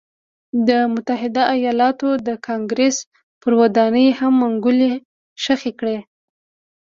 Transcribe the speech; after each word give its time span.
د 0.67 0.69
متحده 0.93 1.43
ایالتونو 1.55 2.15
د 2.27 2.29
کانګرېس 2.47 2.97
پر 3.41 3.51
ودانۍ 3.61 4.07
هم 4.19 4.33
منګولې 4.41 4.91
خښې 5.43 5.71
کړې. 5.79 5.97